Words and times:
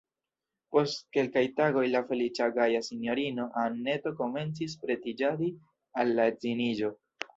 Post 0.75 1.03
kelkaj 1.17 1.43
tagoj 1.59 1.83
la 1.95 2.01
feliĉa, 2.07 2.47
gaja 2.57 2.81
sinjorino 2.89 3.45
Anneto 3.67 4.15
komencis 4.23 4.75
pretiĝadi 4.87 5.51
al 6.05 6.15
la 6.21 6.31
edziniĝo. 6.33 6.91